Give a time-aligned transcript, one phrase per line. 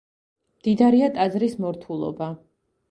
[0.61, 2.35] მდიდარია ტაძრის მორთულობა.